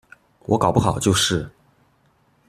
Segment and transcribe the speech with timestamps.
[0.47, 1.47] 我搞不好就是